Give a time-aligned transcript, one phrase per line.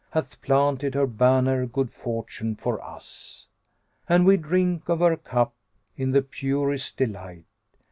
[0.09, 5.53] Hath planted her banner Good Fortune for us, * And we drink of her cup
[5.95, 7.45] in the purest delight.